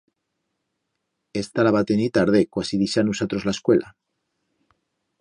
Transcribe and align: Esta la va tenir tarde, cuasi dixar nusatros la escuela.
Esta 1.43 1.67
la 1.69 1.75
va 1.77 1.85
tenir 1.93 2.09
tarde, 2.17 2.43
cuasi 2.57 2.83
dixar 2.85 3.07
nusatros 3.13 3.49
la 3.51 3.57
escuela. 3.59 3.97